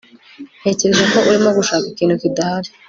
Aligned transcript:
Ntekereza 0.59 1.03
ko 1.11 1.17
urimo 1.29 1.49
gushaka 1.57 1.85
ikintu 1.91 2.15
kidahari 2.21 2.69